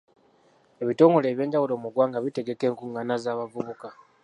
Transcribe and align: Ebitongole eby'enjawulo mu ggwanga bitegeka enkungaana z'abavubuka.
Ebitongole 0.81 1.25
eby'enjawulo 1.29 1.73
mu 1.83 1.87
ggwanga 1.89 2.17
bitegeka 2.25 2.63
enkungaana 2.69 3.15
z'abavubuka. 3.23 3.87